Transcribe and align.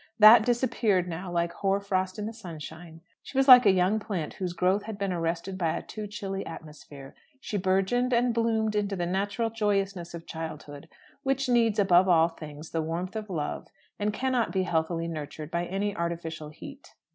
That 0.17 0.43
disappeared 0.43 1.07
now 1.07 1.31
like 1.31 1.51
hoar 1.53 1.79
frost 1.79 2.17
in 2.17 2.25
the 2.25 2.33
sunshine. 2.33 3.01
She 3.21 3.37
was 3.37 3.47
like 3.47 3.67
a 3.67 3.71
young 3.71 3.99
plant 3.99 4.33
whose 4.33 4.53
growth 4.53 4.81
had 4.81 4.97
been 4.97 5.13
arrested 5.13 5.59
by 5.59 5.77
a 5.77 5.83
too 5.83 6.07
chilly 6.07 6.43
atmosphere. 6.43 7.13
She 7.39 7.55
burgeoned 7.55 8.11
and 8.11 8.33
bloomed 8.33 8.73
into 8.75 8.95
the 8.95 9.05
natural 9.05 9.51
joyousness 9.51 10.15
of 10.15 10.25
childhood, 10.25 10.89
which 11.21 11.47
needs, 11.47 11.77
above 11.77 12.09
all 12.09 12.29
things, 12.29 12.71
the 12.71 12.81
warmth 12.81 13.15
of 13.15 13.29
love, 13.29 13.67
and 13.99 14.11
cannot 14.11 14.51
be 14.51 14.63
healthily 14.63 15.07
nurtured 15.07 15.51
by 15.51 15.67
any 15.67 15.95
artificial 15.95 16.49
heat. 16.49 16.95